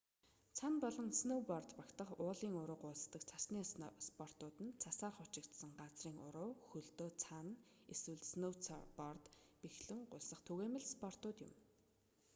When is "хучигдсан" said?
5.17-5.71